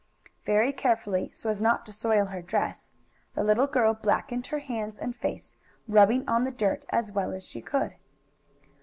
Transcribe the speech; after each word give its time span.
Very 0.47 0.73
carefully, 0.73 1.29
so 1.31 1.47
as 1.47 1.61
not 1.61 1.85
to 1.85 1.93
soil 1.93 2.25
her 2.25 2.41
dress, 2.41 2.91
the 3.35 3.43
little 3.43 3.67
girl 3.67 3.93
blackened 3.93 4.47
her 4.47 4.57
hands 4.57 4.97
and 4.97 5.15
face, 5.15 5.55
rubbing 5.87 6.27
on 6.27 6.43
the 6.43 6.49
dirt 6.49 6.85
as 6.89 7.11
well 7.11 7.31
as 7.33 7.45
she 7.45 7.61
could. 7.61 7.93